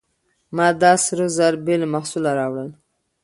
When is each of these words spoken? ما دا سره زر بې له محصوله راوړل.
ما 0.55 0.67
دا 0.81 0.93
سره 1.05 1.25
زر 1.37 1.53
بې 1.65 1.75
له 1.81 1.87
محصوله 1.93 2.31
راوړل. 2.39 2.69